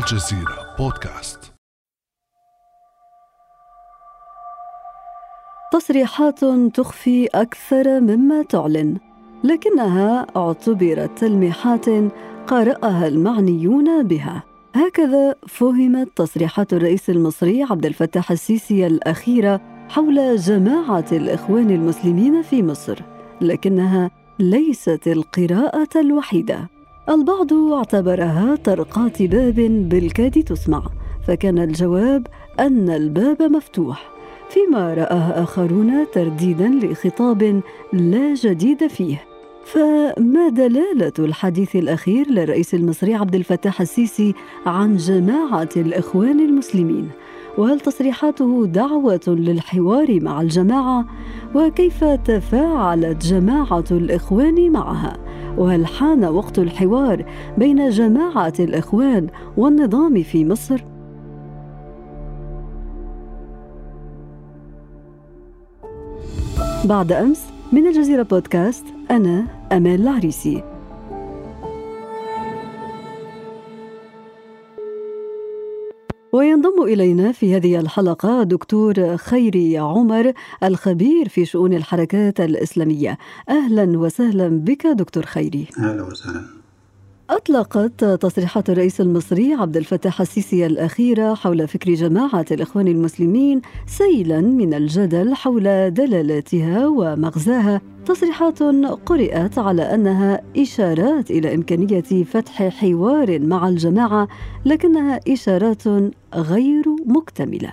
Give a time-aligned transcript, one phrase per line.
[0.00, 1.52] الجزيرة بودكاست.
[5.72, 6.44] تصريحات
[6.74, 8.96] تخفي أكثر مما تعلن
[9.44, 11.86] لكنها اعتبرت تلميحات
[12.46, 14.42] قرأها المعنيون بها.
[14.74, 23.02] هكذا فهمت تصريحات الرئيس المصري عبد الفتاح السيسي الأخيرة حول جماعة الإخوان المسلمين في مصر
[23.40, 26.79] لكنها ليست القراءة الوحيدة.
[27.08, 29.54] البعض اعتبرها طرقات باب
[29.88, 30.82] بالكاد تسمع
[31.26, 32.26] فكان الجواب
[32.60, 34.10] أن الباب مفتوح
[34.50, 37.62] فيما رآه آخرون ترديدا لخطاب
[37.92, 39.24] لا جديد فيه.
[39.64, 44.34] فما دلالة الحديث الأخير للرئيس المصري عبد الفتاح السيسي
[44.66, 47.08] عن جماعة الإخوان المسلمين؟
[47.58, 51.04] وهل تصريحاته دعوة للحوار مع الجماعة؟
[51.54, 55.29] وكيف تفاعلت جماعة الإخوان معها؟
[55.60, 57.24] وهل حان وقت الحوار
[57.58, 60.84] بين جماعة الإخوان والنظام في مصر.
[66.84, 70.79] بعد أمس من الجزيرة بودكاست أنا أمال العريسي.
[76.32, 80.32] وينضم إلينا في هذه الحلقة دكتور خيري عمر
[80.64, 83.18] الخبير في شؤون الحركات الإسلامية.
[83.48, 85.66] أهلا وسهلا بك دكتور خيري.
[85.78, 86.59] أهلا وسهلا.
[87.30, 94.74] أطلقت تصريحات الرئيس المصري عبد الفتاح السيسي الأخيرة حول فكر جماعة الإخوان المسلمين سيلا من
[94.74, 97.80] الجدل حول دلالاتها ومغزاها.
[98.06, 98.62] تصريحات
[99.06, 104.28] قرأت على أنها إشارات إلى إمكانية فتح حوار مع الجماعة
[104.64, 105.82] لكنها إشارات
[106.34, 107.72] غير مكتملة.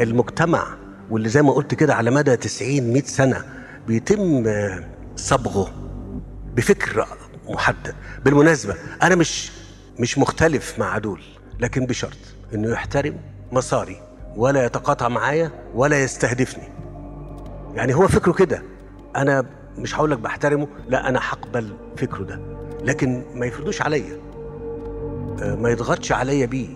[0.00, 0.64] المجتمع
[1.10, 3.36] واللي زي ما قلت كده على مدى 90 100 سنة
[3.88, 4.44] بيتم
[5.16, 5.68] صبغه
[6.56, 7.06] بفكر
[7.52, 9.50] محدد بالمناسبة أنا مش
[9.98, 11.22] مش مختلف مع دول
[11.60, 12.16] لكن بشرط
[12.54, 13.20] إنه يحترم
[13.52, 14.02] مساري
[14.36, 16.68] ولا يتقاطع معايا ولا يستهدفني.
[17.74, 18.62] يعني هو فكره كده.
[19.16, 19.44] أنا
[19.78, 22.40] مش هقول لك بحترمه لا أنا هقبل فكره ده.
[22.84, 24.18] لكن ما يفرضوش عليا.
[25.42, 26.68] ما يضغطش عليا بيه.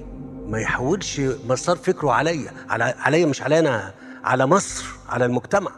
[0.47, 5.71] ما يحولش مسار فكره عليا على عليا مش عليا أنا على مصر على المجتمع.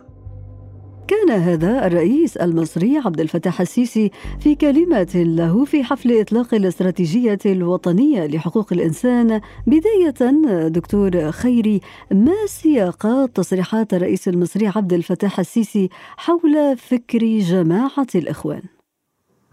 [1.08, 4.10] كان هذا الرئيس المصري عبد الفتاح السيسي
[4.40, 10.30] في كلمة له في حفل إطلاق الاستراتيجية الوطنية لحقوق الإنسان بداية
[10.68, 11.80] دكتور خيري
[12.12, 18.62] ما سياقات تصريحات الرئيس المصري عبد الفتاح السيسي حول فكر جماعة الإخوان؟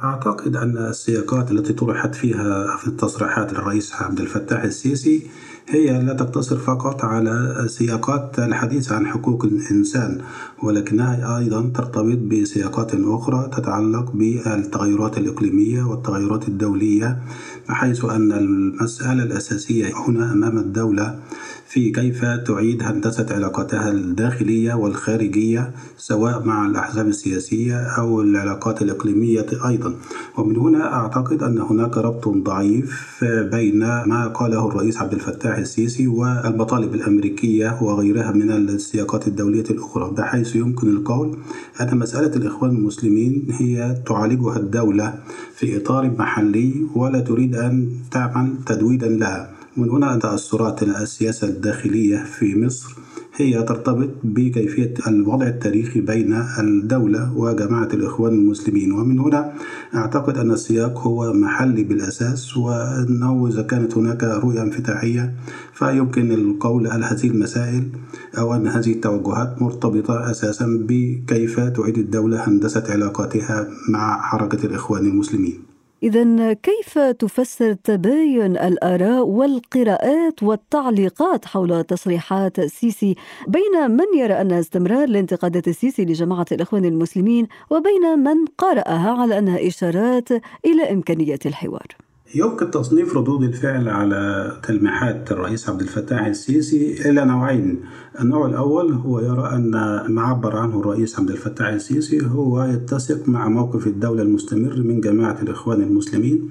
[0.04, 5.28] أعتقد أن السياقات التي طرحت فيها في التصريحات للرئيس عبد الفتاح السيسي
[5.70, 10.22] هي لا تقتصر فقط على سياقات الحديث عن حقوق الإنسان
[10.64, 17.20] ولكنها أيضا ترتبط بسياقات أخرى تتعلق بالتغيرات الإقليمية والتغيرات الدولية
[17.68, 21.20] حيث أن المسألة الأساسية هنا أمام الدولة
[21.68, 29.94] في كيف تعيد هندسة علاقاتها الداخلية والخارجية سواء مع الأحزاب السياسية أو العلاقات الإقليمية أيضا.
[30.38, 36.94] ومن هنا أعتقد أن هناك ربط ضعيف بين ما قاله الرئيس عبد الفتاح السيسي والمطالب
[36.94, 41.38] الأمريكية وغيرها من السياقات الدولية الأخرى بحيث يمكن القول
[41.82, 45.14] أن مسألة الإخوان المسلمين هي تعالجها الدولة
[45.56, 49.52] في إطار محلي ولا تريد أن تعمل تدويدا لها.
[49.78, 52.96] من هنا تأثرات السياسة الداخلية في مصر.
[53.38, 58.92] هي ترتبط بكيفية الوضع التاريخي بين الدولة وجماعة الإخوان المسلمين.
[58.92, 59.54] ومن هنا
[59.96, 65.36] أعتقد أن السياق هو محلي بالأساس وأنه إذا كانت هناك رؤية انفتاحية
[65.74, 67.90] فيمكن القول أن هذه المسائل
[68.38, 75.65] أو أن هذه التوجهات مرتبطة أساسا بكيف تعيد الدولة هندسة علاقاتها مع حركة الإخوان المسلمين.
[76.06, 83.16] إذا كيف تفسر تباين الآراء والقراءات والتعليقات حول تصريحات السيسي
[83.48, 89.68] بين من يرى أن استمرار الانتقادات السيسي لجماعة الإخوان المسلمين وبين من قرأها على أنها
[89.68, 90.32] إشارات
[90.66, 91.88] إلى إمكانية الحوار؟
[92.36, 97.80] يمكن تصنيف ردود الفعل على تلميحات الرئيس عبد الفتاح السيسي إلى نوعين.
[98.22, 99.72] النوع الأول هو يرى أن
[100.10, 105.42] ما عبر عنه الرئيس عبد الفتاح السيسي هو يتسق مع موقف الدولة المستمر من جماعة
[105.42, 106.50] الإخوان المسلمين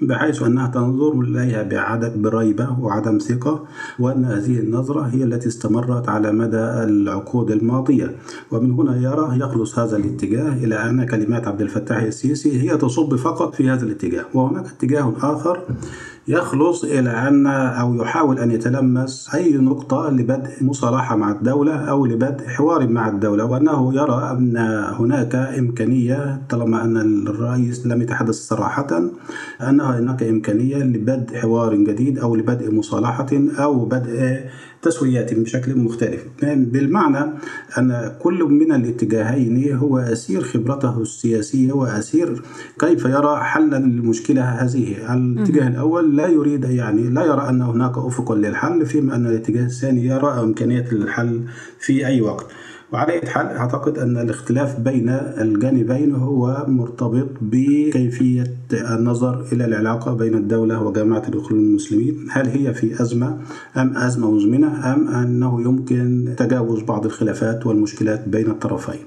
[0.00, 3.64] بحيث أنها تنظر إليها بعدم بريبة وعدم ثقة
[3.98, 8.16] وأن هذه النظرة هي التي استمرت على مدى العقود الماضية.
[8.50, 13.54] ومن هنا يرى يخلص هذا الاتجاه إلى أن كلمات عبد الفتاح السيسي هي تصب فقط
[13.54, 14.24] في هذا الاتجاه.
[14.34, 15.60] وهناك اتجاه آخر
[16.28, 22.46] يخلص إلى أن أو يحاول أن يتلمس أي نقطة لبدء مصالحة مع الدولة أو لبدء
[22.46, 24.56] حوار مع الدولة وأنه يرى أن
[24.98, 26.96] هناك إمكانية طالما أن
[27.28, 29.02] الرئيس لم يتحدث صراحة
[29.68, 34.40] أنه هناك إمكانية لبدء حوار جديد أو لبدء مصالحة أو بدء
[34.82, 36.26] تسويات بشكل مختلف.
[36.42, 37.32] بالمعنى
[37.78, 42.42] أن كل من الاتجاهين هو أسير خبرته السياسية وأسير
[42.80, 45.14] كيف يرى حلا للمشكلة هذه.
[45.14, 50.06] الاتجاه الأول لا يريد يعني لا يرى أن هناك أفق للحل فيما أن الاتجاه الثاني
[50.06, 51.44] يرى إمكانية الحل
[51.78, 52.46] في أي وقت.
[52.92, 60.34] وعلى أي حال أعتقد أن الاختلاف بين الجانبين هو مرتبط بكيفية النظر إلى العلاقة بين
[60.34, 62.26] الدولة وجماعة الإخوان المسلمين.
[62.30, 63.38] هل هي في أزمة؟
[63.76, 69.00] أم أزمة مزمنة؟ أم أنه يمكن تجاوز بعض الخلافات والمشكلات بين الطرفين؟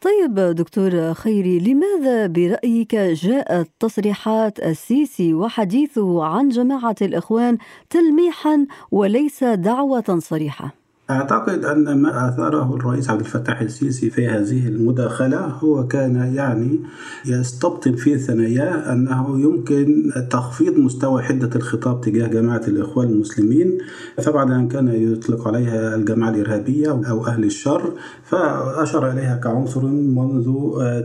[0.00, 7.58] طيب دكتور خيري لماذا برأيك جاءت تصريحات السيسي وحديثه عن جماعة الإخوان
[7.90, 10.79] تلميحا وليس دعوة صريحة؟
[11.10, 16.80] أعتقد أن ما أثاره الرئيس عبد الفتاح السيسي في هذه المداخلة هو كان يعني
[17.26, 23.78] يستبطن في ثناياه أنه يمكن تخفيض مستوى حدة الخطاب تجاه جماعة الإخوان المسلمين
[24.18, 27.92] فبعد أن كان يطلق عليها الجماعة الإرهابية أو أهل الشر
[28.24, 30.44] فأشار إليها كعنصر منذ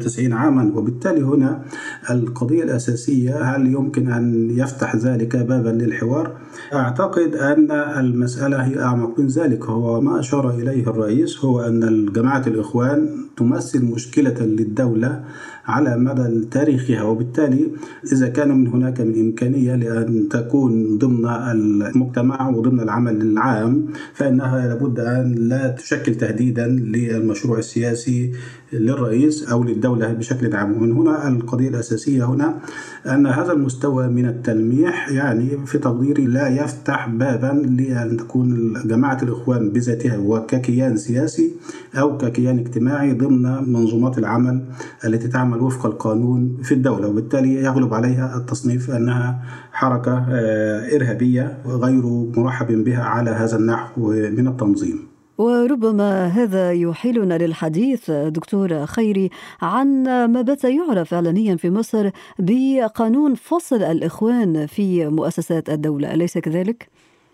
[0.02, 1.62] 90 عاما وبالتالي هنا
[2.10, 6.38] القضية الأساسية هل يمكن أن يفتح ذلك بابا للحوار؟
[6.74, 12.44] أعتقد أن المسألة هي أعمق من ذلك هو وما أشار إليه الرئيس هو أن جماعة
[12.48, 15.24] الإخوان تمثل مشكلة للدولة
[15.68, 17.04] على مدى تاريخها.
[17.04, 17.68] وبالتالي
[18.14, 25.00] إذا كان من هناك من إمكانية لأن تكون ضمن المجتمع وضمن العمل العام فإنها لابد
[25.00, 28.32] أن لا تشكل تهديدا للمشروع السياسي
[28.74, 30.74] للرئيس أو للدولة بشكل عام.
[30.74, 32.60] ومن هنا القضية الأساسية هنا
[33.06, 39.70] أن هذا المستوى من التلميح يعني في تقديري لا يفتح بابا لأن تكون جماعة الإخوان
[39.70, 41.52] بذاتها وككيان سياسي
[41.96, 44.62] أو ككيان اجتماعي ضمن منظومات العمل
[45.06, 49.42] التي تعمل وفق القانون في الدولة وبالتالي يغلب عليها التصنيف أنها
[49.72, 52.04] حركة آه، إرهابية غير
[52.38, 59.30] مرحب بها على هذا النحو من التنظيم وربما هذا يحيلنا للحديث دكتور خيري
[59.62, 62.10] عن ما بات يعرف اعلاميا في مصر
[62.40, 66.90] بقانون فصل الإخوان في مؤسسات الدولة أليس كذلك؟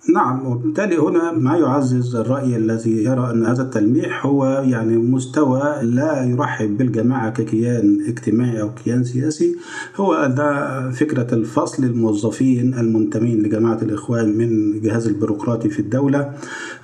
[0.10, 6.24] نعم وبالتالي هنا ما يعزز الرأي الذي يرى أن هذا التلميح هو يعني مستوى لا
[6.24, 9.56] يرحب بالجماعة ككيان اجتماعي أو كيان سياسي.
[9.96, 16.34] هو أن فكرة الفصل الموظفين المنتمين لجماعة الإخوان من الجهاز البيروقراطي في الدولة.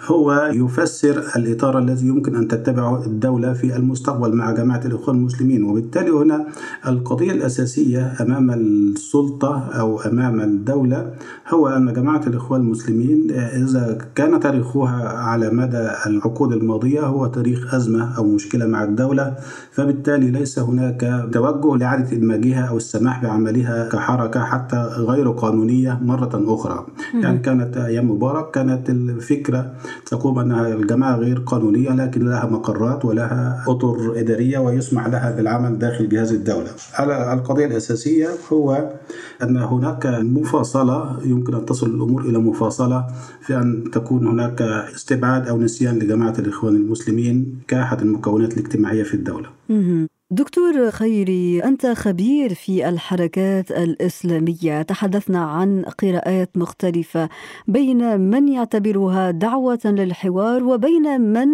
[0.05, 5.63] هو يفسر الإطار الذي يمكن أن تتبعه الدولة في المستقبل مع جماعة الإخوان المسلمين.
[5.63, 6.47] وبالتالي هنا
[6.87, 11.13] القضية الأساسية أمام السلطة أو أمام الدولة
[11.49, 13.06] هو أن جماعة الإخوان المسلمين
[13.55, 19.35] إذا كان تاريخها على مدى العقود الماضية هو تاريخ أزمة أو مشكلة مع الدولة
[19.71, 26.85] فبالتالي ليس هناك توجه لإعادة إدماجها أو السماح بعملها كحركة حتى غير قانونية مرة أخرى.
[27.23, 29.71] يعني كانت أيام مبارك كانت الفكرة
[30.05, 36.09] تقوم أنها الجماعة غير قانونية لكن لها مقرات ولها أطر إدارية ويسمح لها بالعمل داخل
[36.09, 36.69] جهاز الدولة.
[37.33, 38.89] القضية الأساسية هو
[39.43, 42.96] أن هناك مفاصلة يمكن أن تصل الأمور إلى مفاصلة
[43.41, 49.49] في أن تكون هناك استبعاد أو نسيان لجماعة الإخوان المسلمين كأحد المكونات الاجتماعية في الدولة.
[50.31, 54.81] دكتور خيري أنت خبير في الحركات الإسلامية.
[54.81, 57.29] تحدثنا عن قراءات مختلفة.
[57.67, 61.47] بين من يعتبرها دعوة للحوار وبين من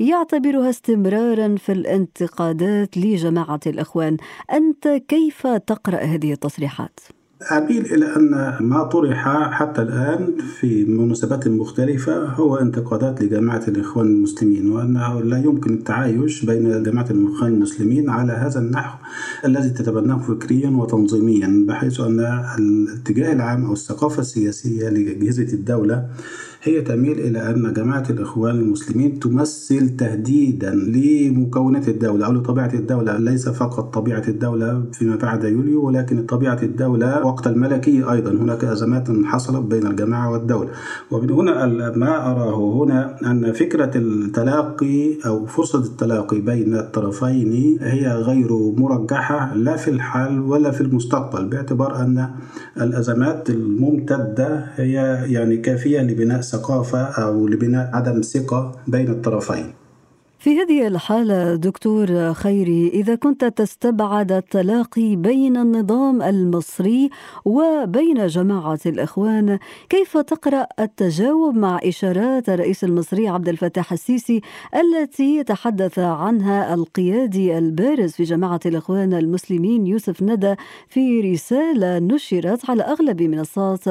[0.00, 4.16] يعتبرها استمرارا في الانتقادات لجماعة الإخوان.
[4.52, 7.00] أنت كيف تقرأ هذه التصريحات؟
[7.42, 14.70] أميل إلى أن ما طرح حتى الآن في مناسبات مختلفة هو انتقادات لجماعة الإخوان المسلمين
[14.70, 18.98] وأنه لا يمكن التعايش بين جماعة الإخوان المسلمين على هذا النحو
[19.44, 22.20] الذي تتبناه فكريا وتنظيميا بحيث أن
[22.58, 26.06] الاتجاه العام أو الثقافة السياسية لأجهزة الدولة
[26.62, 33.48] هي تميل إلى أن جماعة الإخوان المسلمين تمثل تهديدا لمكونات الدولة أو لطبيعة الدولة ليس
[33.48, 38.30] فقط طبيعة الدولة فيما بعد يوليو ولكن طبيعة الدولة وقت الملكي أيضا.
[38.30, 40.70] هناك أزمات حصلت بين الجماعة والدولة.
[41.10, 48.52] ومن هنا ما أراه هنا أن فكرة التلاقي أو فرصة التلاقي بين الطرفين هي غير
[48.76, 52.30] مرجحة لا في الحال ولا في المستقبل باعتبار أن
[52.80, 54.92] الأزمات الممتدة هي
[55.26, 59.79] يعني كافية لبناء ثقافة أو لبناء عدم ثقة بين الطرفين.
[60.40, 67.10] في هذه الحالة دكتور خيري إذا كنت تستبعد التلاقي بين النظام المصري
[67.44, 74.40] وبين جماعة الإخوان كيف تقرأ التجاوب مع إشارات الرئيس المصري عبد الفتاح السيسي
[74.74, 80.54] التي تحدث عنها القيادي البارز في جماعة الإخوان المسلمين يوسف ندى
[80.88, 83.84] في رسالة نشرت على أغلب منصات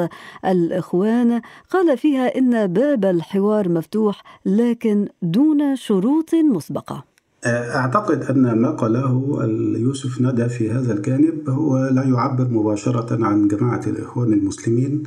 [0.45, 7.03] الإخوان؟ قال فيها إن باب الحوار مفتوح لكن دون شروط مسبقة.
[7.45, 9.43] أعتقد أن ما قاله
[9.77, 15.03] يوسف ندى في هذا الجانب هو لا يعبر مباشرة عن جماعة الإخوان المسلمين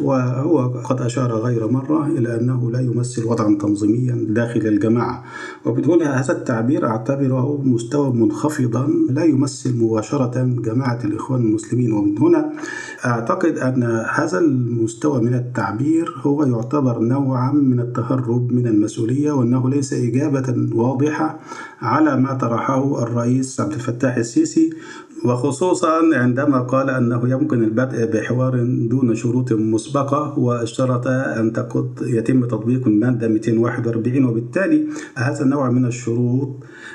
[0.00, 5.24] وهو قد أشار غير مرة إلى أنه لا يمثل وضعا تنظيميا داخل الجماعة.
[5.64, 11.92] وبدون هذا التعبير أعتبره مستوى منخفضا لا يمثل مباشرة جماعة الإخوان المسلمين.
[11.92, 12.52] ومن هنا
[13.04, 13.82] أعتقد أن
[14.14, 21.38] هذا المستوى من التعبير هو يعتبر نوعا من التهرب من المسؤولية وأنه ليس إجابة واضحة
[21.84, 24.70] على ما طرحه الرئيس عبد الفتاح السيسي
[25.24, 31.52] وخصوصا عندما قال أنه يمكن البدء بحوار دون شروط مسبقة واشترط أن
[32.02, 36.48] يتم تطبيق المادة 241 وبالتالي هذا النوع من الشروط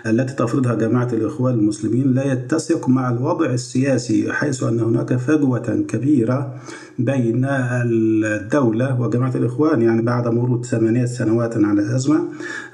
[0.06, 6.56] التي تفرضها جماعة الإخوان المسلمين لا يتسق مع الوضع السياسي حيث أن هناك فجوة كبيرة
[7.00, 9.82] بين الدولة وجماعة الإخوان.
[9.82, 12.24] يعني بعد مرور ثمانية سنوات على الأزمة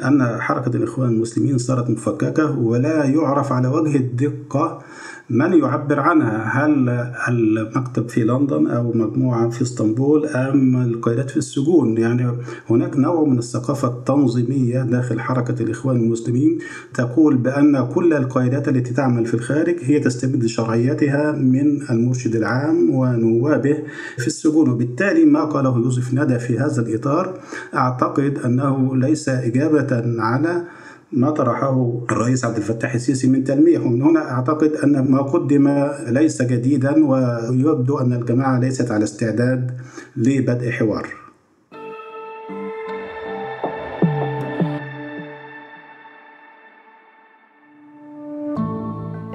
[0.05, 4.81] أن حركة الإخوان المسلمين صارت مفككة ولا يعرف على وجه الدقة
[5.29, 6.89] من يعبر عنها؟ هل
[7.29, 12.31] المكتب في لندن أو مجموعة في إسطنبول أم القيادات في السجون؟ يعني
[12.69, 16.59] هناك نوع من الثقافة التنظيمية داخل حركة الإخوان المسلمين
[16.93, 23.77] تقول بأن كل القيادات التي تعمل في الخارج هي تستمد شرعيتها من المرشد العام ونوابه
[24.17, 24.69] في السجون.
[24.69, 27.39] وبالتالي ما قاله يوسف ندى في هذا الإطار
[27.73, 30.63] أعتقد أنه ليس إجابة على
[31.11, 33.81] ما طرحه الرئيس عبد الفتاح السيسي من تلميح.
[33.81, 39.71] ومن هنا أعتقد أن ما قدم ليس جديدا ويبدو أن الجماعة ليست على استعداد
[40.17, 41.07] لبدء حوار.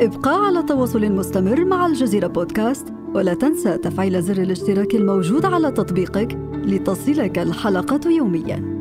[0.00, 6.39] ابقى على تواصل مستمر مع الجزيرة بودكاست ولا تنسى تفعيل زر الاشتراك الموجود على تطبيقك
[6.65, 8.80] لتصلك الحلقة يومياً.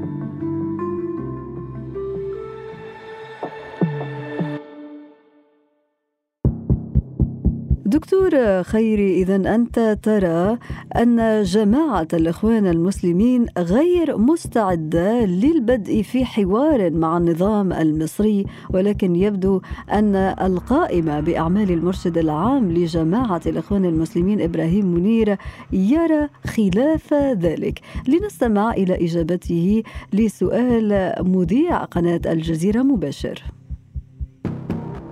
[8.00, 10.58] دكتور خيري إذا أنت ترى
[10.96, 20.15] أن جماعة الإخوان المسلمين غير مستعدة للبدء في حوار مع النظام المصري ولكن يبدو أن
[20.15, 25.38] القائمة بأعمال المرشد العام لجماعة الإخوان المسلمين إبراهيم منير
[25.74, 27.79] يرى خلاف ذلك.
[28.08, 33.59] لنستمع إلى إجابته لسؤال مذيع قناة الجزيرة مباشر.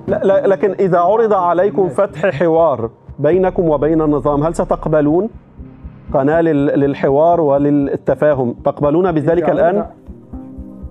[0.08, 5.30] لا لكن إذا عرض عليكم فتح حوار بينكم وبين النظام هل ستقبلون
[6.14, 9.86] قناة للحوار وللتفاهم تقبلون بذلك الآن؟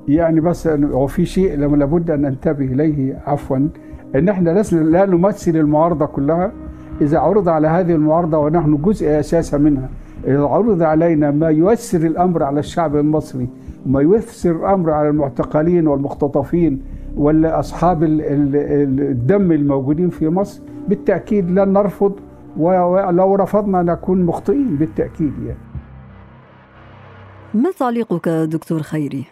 [0.08, 3.68] يعني بس هو في شيء لابد أن ننتبه إليه عفوا
[4.14, 6.52] أن إحنا لا نمثل المعارضة كلها
[7.00, 9.88] إذا عرض على هذه المعارضة ونحن جزء أساسا منها
[10.26, 13.48] إذا عرض علينا ما يؤثر الأمر على الشعب المصري
[13.86, 16.82] وما يؤثر الأمر على المعتقلين والمختطفين
[17.16, 22.12] ولا أصحاب الدم الموجودين في مصر بالتأكيد لن نرفض
[22.56, 25.58] ولو رفضنا نكون مخطئين بالتأكيد يعني.
[27.54, 29.24] ما تعليقك دكتور خيري؟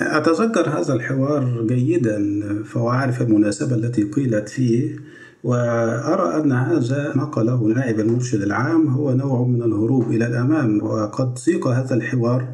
[0.00, 4.96] أتذكر هذا الحوار جيدا فأعرف المناسبة التي قيلت فيه
[5.44, 11.38] وأرى أن هذا ما قاله نائب المرشد العام هو نوع من الهروب إلى الأمام وقد
[11.38, 12.48] سيق هذا الحوار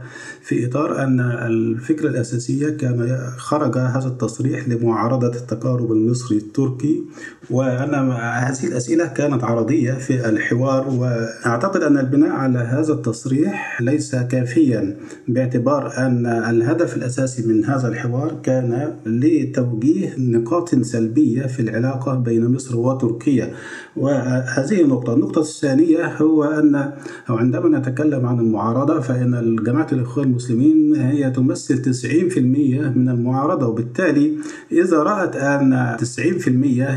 [0.46, 7.02] في إطار أن الفكرة الأساسية كان خرج هذا التصريح لمعارضة التقارب المصري التركي
[7.50, 14.96] وأن هذه الأسئلة كانت عرضية في الحوار وأعتقد أن البناء على هذا التصريح ليس كافيا
[15.28, 22.76] باعتبار أن الهدف الأساسي من هذا الحوار كان لتوجيه نقاط سلبية في العلاقة بين مصر
[22.76, 23.52] وتركيا.
[23.96, 25.14] وهذه النقطة.
[25.14, 26.92] النقطة الثانية هو أن
[27.28, 31.94] عندما نتكلم عن المعارضة فإن جماعة الإخوان المسلمين هي تمثل
[32.34, 32.38] 90%
[32.96, 34.38] من المعارضة وبالتالي
[34.72, 36.48] إذا رأت أن 90%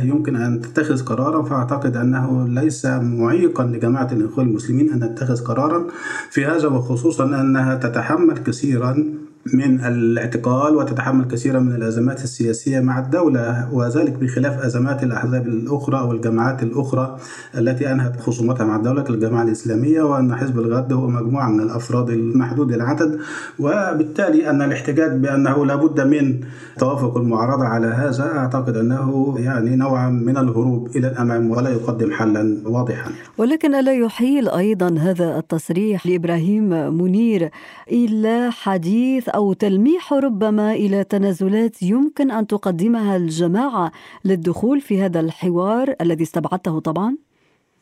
[0.04, 5.88] يمكن أن تتخذ قرارا فأعتقد أنه ليس معيقا لجماعة الإخوان المسلمين أن تتخذ قرارا
[6.30, 9.14] في هذا وخصوصا أنها تتحمل كثيرا
[9.46, 16.12] من الاعتقال وتتحمل كثيرا من الأزمات السياسية مع الدولة وذلك بخلاف أزمات الأحزاب الأخرى أو
[16.12, 17.18] الجماعات الأخرى
[17.58, 22.72] التي أنهت خصومتها مع الدولة كالجماعة الإسلامية وأن حزب الغد هو مجموعة من الأفراد المحدود
[22.72, 23.20] العدد
[23.60, 26.40] وبالتالي أن الاحتجاج بأنه لابد من
[26.78, 32.58] توافق المعارضة على هذا أعتقد أنه يعني نوعا من الهروب إلى الأمام ولا يقدم حلا
[32.66, 33.12] واضحا.
[33.38, 37.50] ولكن ألا يحيل أيضا هذا التصريح لإبراهيم منير
[37.92, 43.92] إلى حديث أو تلميح ربما إلى تنازلات يمكن أن تقدمها الجماعة
[44.26, 47.18] للدخول في هذا الحوار الذي استبعدته طبعا؟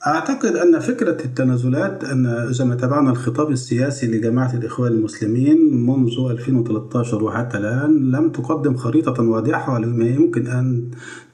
[0.07, 7.23] أعتقد أن فكرة التنازلات أن إذا ما تابعنا الخطاب السياسي لجماعة الإخوان المسلمين منذ 2013
[7.23, 10.91] وحتى الآن لم تقدم خريطة واضحة لما يمكن أن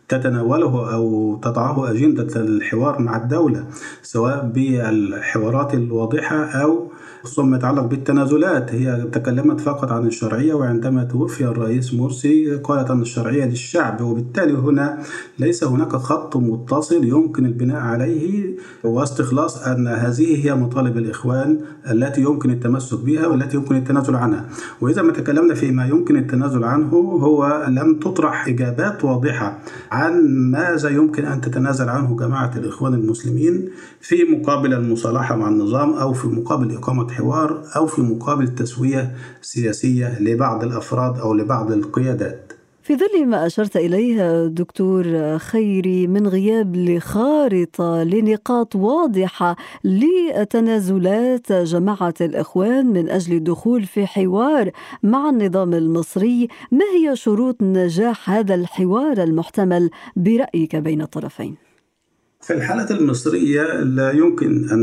[0.10, 3.68] تتناوله أو تضعه أجندة الحوار مع الدولة
[4.01, 6.92] سواء بالحوارات الواضحة أو
[7.24, 13.01] خصوصا ما يتعلق بالتنازلات هي تكلمت فقط عن الشرعية وعندما توفي الرئيس مرسي قالت أن
[13.01, 15.00] الشرعية للشعب وبالتالي هنا
[15.39, 21.60] ليس هناك خط متصل يمكن البناء عليه واستخلاص أن هذه هي مطالب الإخوان
[21.92, 24.46] التي يمكن التمسك بها والتي يمكن التنازل عنها.
[24.82, 29.60] وإذا ما تكلمنا فيما يمكن التنازل عنه هو لم تطرح إجابات واضحة
[29.92, 33.70] عن ماذا يمكن أن تتنازل عنه جماعة الإخوان المسلمين
[34.01, 40.20] في مقابل المصالحة مع النظام أو في مقابل إقامة حوار أو في مقابل تسوية سياسية
[40.20, 42.53] لبعض الأفراد أو لبعض القيادات
[42.84, 52.86] في ظل ما أشرت إليه دكتور خيري من غياب لخارطة لنقاط واضحة لتنازلات جماعة الإخوان
[52.86, 54.72] من أجل الدخول في حوار
[55.03, 61.62] مع النظام المصري ما هي شروط نجاح هذا الحوار المحتمل برأيك بين الطرفين؟
[62.43, 64.79] في الحالة المصرية لا يمكن أن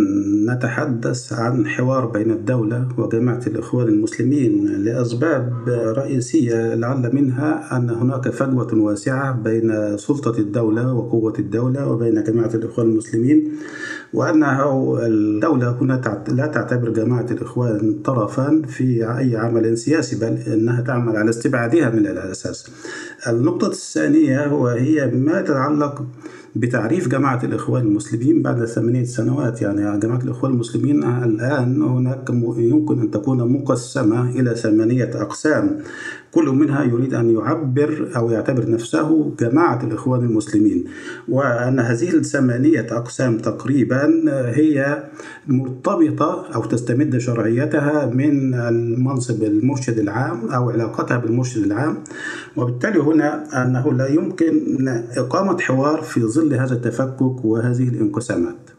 [0.51, 8.75] نتحدث عن حوار بين الدولة وجماعة الإخوان المسلمين لأسباب رئيسية لعل منها أن هناك فجوة
[8.75, 13.53] واسعة بين سلطة الدولة وقوة الدولة وبين جماعة الإخوان المسلمين
[14.15, 21.17] وأنه الدولة هنا لا تعتبر جماعة الإخوان طرفا في أي عمل سياسي بل أنها تعمل
[21.17, 22.71] على استبعادها من الأساس.
[23.29, 26.05] النقطة الثانية وهي ما يتعلق
[26.57, 29.63] بتعريف جماعة الإخوان المسلمين بعد ثمانية سنوات.
[29.63, 35.79] يعني جماعة الإخوان المسلمين الآن هناك يمكن أن تكون مقسمة إلى ثمانية أقسام.
[36.31, 40.85] كل منها يريد أن يعبر أو يعتبر نفسه جماعة الإخوان المسلمين.
[41.29, 45.05] وأن هذه الثمانية أقسام تقريبا هي
[45.49, 51.97] مرتبطة أو تستمد شرعيتها من المنصب المرشد العام أو علاقتها بالمرشد العام.
[52.57, 58.71] وبالتالي هنا أنه لا يمكن إقامة حوار في ظل هذا التفكك وهذه الانقسامات.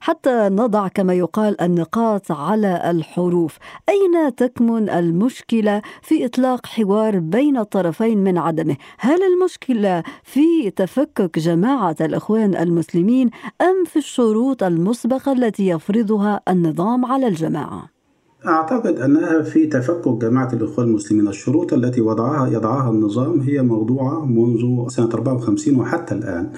[0.00, 3.58] حتى نضع كما يقال النقاط على الحروف.
[3.88, 11.96] أين تكمن المشكلة في إطلاق حوار بين الطرفين من عدمه؟ هل المشكلة في تفكك جماعة
[12.00, 13.30] الإخوان المسلمين
[13.60, 17.99] أم في الشروط المسبقة التي يفرضها النظام على الجماعة؟
[18.46, 21.28] أعتقد أنها في تفكك جماعة الإخوان المسلمين.
[21.28, 26.48] الشروط التي وضعها يضعها النظام هي موضوعة منذ سنة 54 وحتى الآن.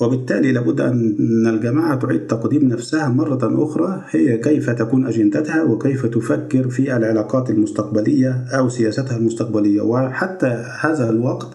[0.00, 4.02] وبالتالي لابد أن الجماعة تعيد تقديم نفسها مرة أخرى.
[4.10, 11.48] هي كيف تكون أجندتها؟ وكيف تفكر في العلاقات المستقبلية أو سياستها المستقبلية؟ وحتى هذا الوقت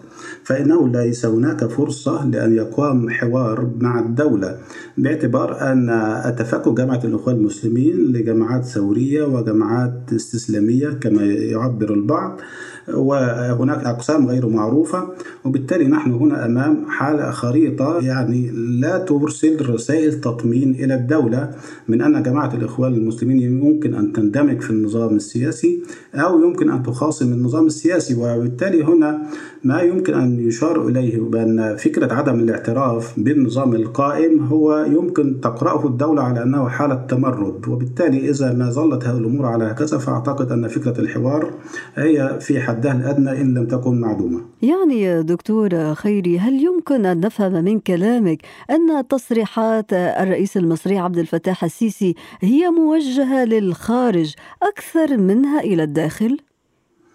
[0.44, 4.58] فإنه ليس هناك فرصة لأن يقام حوار مع الدولة
[4.98, 12.40] باعتبار أن تفكك جامعة الأخوة المسلمين لجماعات ثورية وجماعات استسلامية كما يعبر البعض
[12.88, 15.08] وهناك أقسام غير معروفة
[15.44, 18.50] وبالتالي نحن هنا أمام حالة خريطة يعني
[18.80, 21.50] لا ترسل رسائل تطمين إلى الدولة
[21.88, 25.82] من أن جماعة الإخوان المسلمين يمكن أن تندمج في النظام السياسي
[26.14, 29.22] أو يمكن أن تخاصم النظام السياسي وبالتالي هنا
[29.64, 36.22] ما يمكن أن يشار إليه بأن فكرة عدم الاعتراف بالنظام القائم هو يمكن تقرأه الدولة
[36.22, 41.00] على أنه حالة تمرد وبالتالي إذا ما ظلت هذه الأمور على هكذا فأعتقد أن فكرة
[41.00, 41.54] الحوار
[41.94, 47.64] هي في حدها الأدنى إن لم تكن معدومة يعني دكتور خيري هل يمكن أن نفهم
[47.64, 55.82] من كلامك أن تصريحات الرئيس المصري عبد الفتاح السيسي هي موجهة للخارج أكثر منها إلى
[55.82, 56.38] الداخل؟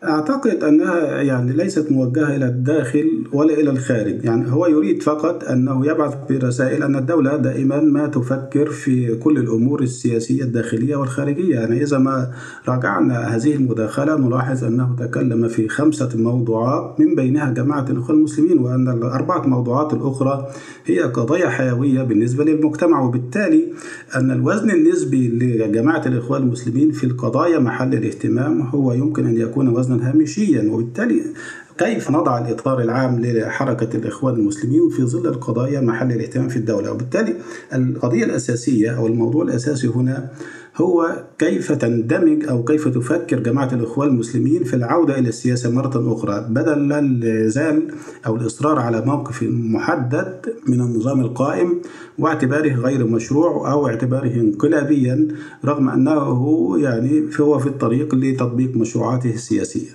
[0.03, 4.25] أعتقد أنها يعني ليست موجهة إلى الداخل ولا إلى الخارج.
[4.25, 9.81] يعني هو يريد فقط أنه يبعث برسائل أن الدولة دائما ما تفكر في كل الأمور
[9.81, 11.55] السياسية الداخلية والخارجية.
[11.55, 12.31] يعني إذا ما
[12.67, 18.87] راجعنا هذه المداخلة نلاحظ أنه تكلم في خمسة موضوعات من بينها جماعة الأخوة المسلمين وأن
[18.89, 20.47] الأربعة موضوعات الأخرى
[20.85, 23.01] هي قضايا حيوية بالنسبة للمجتمع.
[23.01, 23.67] وبالتالي
[24.15, 29.86] أن الوزن النسبي لجماعة الإخوان المسلمين في القضايا محل الاهتمام هو يمكن أن يكون وزن
[29.87, 30.69] وزنا هامشيا.
[30.71, 31.23] وبالتالي
[31.77, 37.35] كيف نضع الإطار العام لحركة الإخوان المسلمين في ظل القضايا محل الاهتمام في الدولة؟ وبالتالي
[37.73, 40.29] القضية الأساسية أو الموضوع الأساسي هنا
[40.77, 46.45] هو كيف تندمج أو كيف تفكر جماعة الإخوان المسلمين في العودة إلى السياسة مرة أخرى
[46.49, 47.87] بدل الزال
[48.25, 51.81] أو الإصرار على موقف محدد من النظام القائم
[52.19, 55.27] واعتباره غير مشروع أو اعتباره انقلابيا
[55.65, 59.89] رغم أنه يعني هو في الطريق لتطبيق مشروعاته السياسية.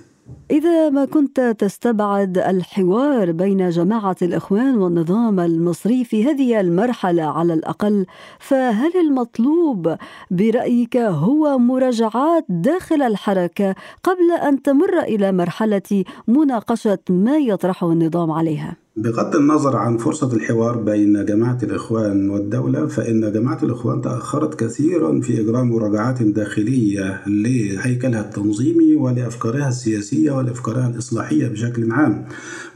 [0.51, 8.05] إذا ما كنت تستبعد الحوار بين جماعة الإخوان والنظام المصري في هذه المرحلة على الأقل
[8.39, 9.95] فهل المطلوب
[10.31, 18.83] برأيك هو مراجعات داخل الحركة قبل أن تمر إلى مرحلة مناقشة ما يطرحه النظام عليها؟
[18.95, 25.41] بغض النظر عن فرصة الحوار بين جماعة الإخوان والدولة فإن جماعة الإخوان تأخرت كثيرا في
[25.41, 32.25] إجراء مراجعات داخلية لهيكلها التنظيمي ولأفكارها السياسية ولأفكارها الإصلاحية بشكل عام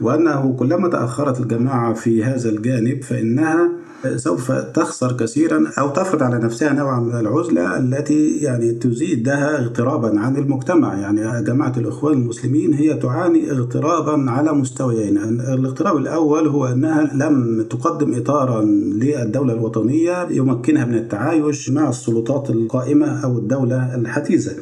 [0.00, 3.70] وأنه كلما تأخرت الجماعة في هذا الجانب فإنها
[4.16, 10.36] سوف تخسر كثيرا أو تفرض على نفسها نوعا من العزلة التي يعني تزيدها اغترابا عن
[10.36, 10.98] المجتمع.
[10.98, 15.18] يعني جماعة الإخوان المسلمين هي تعاني اغترابا على مستويين.
[15.40, 23.24] الاغتراب الأول هو أنها لم تقدم اطارا للدولة الوطنية يمكنها من التعايش مع السلطات القائمة
[23.24, 24.52] أو الدولة الحديثة.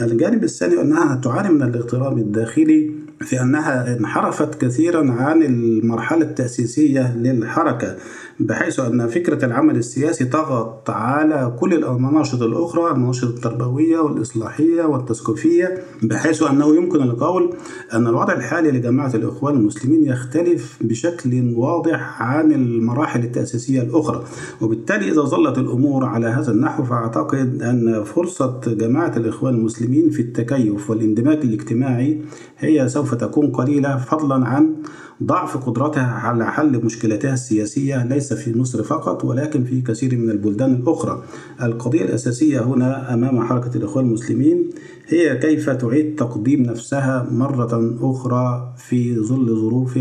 [0.00, 7.96] الجانب الثاني أنها تعاني من الاغتراب الداخلي في أنها انحرفت كثيرا عن المرحلة التأسيسية للحركة.
[8.40, 16.42] بحيث أن فكرة العمل السياسي طغت على كل المناشط الأخرى المناشط التربوية والإصلاحية والتثقيفية بحيث
[16.42, 17.56] أنه يمكن القول
[17.92, 24.24] أن الوضع الحالي لجماعة الإخوان المسلمين يختلف بشكل واضح عن المراحل التأسيسية الأخرى.
[24.60, 30.90] وبالتالي إذا ظلت الأمور على هذا النحو فأعتقد أن فرصة جماعة الإخوان المسلمين في التكيف
[30.90, 32.20] والاندماج الاجتماعي
[32.58, 34.74] هي سوف تكون قليلة فضلا عن
[35.22, 40.74] ضعف قدرتها على حل مشكلاتها السياسية ليس في مصر فقط ولكن في كثير من البلدان
[40.74, 41.22] الأخرى.
[41.62, 44.70] القضية الأساسية هنا أمام حركة الإخوان المسلمين
[45.08, 49.98] هي كيف تعيد تقديم نفسها مرة أخرى في ظل ظروف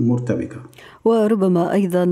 [0.00, 0.56] مرتبكة.
[1.04, 2.04] وربما أيضا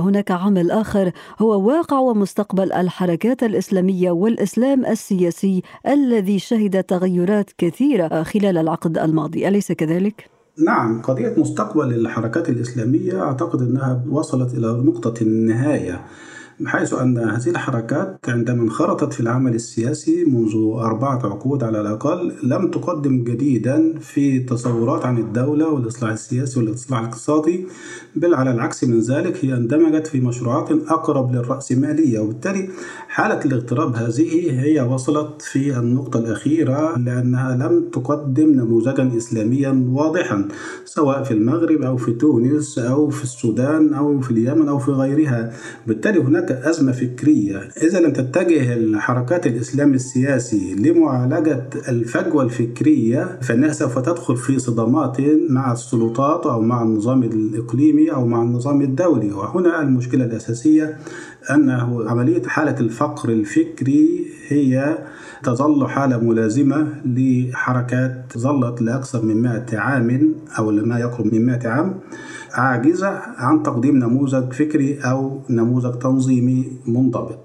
[0.00, 8.58] هناك عامل آخر هو واقع ومستقبل الحركات الإسلامية والإسلام السياسي الذي شهد تغيرات كثيرة خلال
[8.58, 9.48] العقد الماضي.
[9.48, 16.00] أليس كذلك؟ نعم قضية مستقبل الحركات الإسلامية أعتقد أنها وصلت إلى نقطة النهاية
[16.60, 22.70] بحيث أن هذه الحركات عندما انخرطت في العمل السياسي منذ أربعة عقود على الأقل لم
[22.70, 27.66] تقدم جديدا في تصورات عن الدولة والإصلاح السياسي والإصلاح الاقتصادي
[28.16, 32.68] بل على العكس من ذلك هي اندمجت في مشروعات أقرب للرأسمالية وبالتالي
[33.20, 40.48] حالة الاغتراب هذه هي وصلت في النقطة الأخيرة لأنها لم تقدم نموذجا إسلاميا واضحا
[40.84, 45.52] سواء في المغرب أو في تونس أو في السودان أو في اليمن أو في غيرها.
[45.86, 47.68] بالتالي هناك أزمة فكرية.
[47.82, 55.16] إذا لم تتجه الحركات الإسلام السياسي لمعالجة الفجوة الفكرية فإنها سوف تدخل في صدامات
[55.50, 59.32] مع السلطات أو مع النظام الإقليمي أو مع النظام الدولي.
[59.32, 60.96] وهنا المشكلة الأساسية
[61.50, 64.98] أنه عملية حالة الفقر الفكري هي
[65.42, 72.00] تظل حالة ملازمة لحركات ظلت لأكثر من 100 عام أو لما يقرب من 100 عام
[72.52, 77.38] عاجزة عن تقديم نموذج فكري أو نموذج تنظيمي منضبط.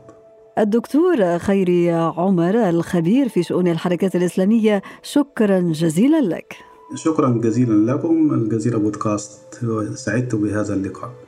[0.60, 6.56] الدكتور خيري عمر الخبير في شؤون الحركات الإسلامية شكرا جزيلا لك.
[6.96, 11.25] شكرا جزيلا لكم الجزيرة بودكاست سعدت بهذا اللقاء.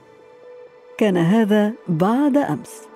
[0.98, 2.87] كان هذا بعد أمس.